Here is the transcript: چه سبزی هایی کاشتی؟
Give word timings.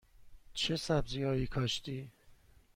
چه 0.53 0.77
سبزی 0.77 1.23
هایی 1.23 1.47
کاشتی؟ 1.47 2.11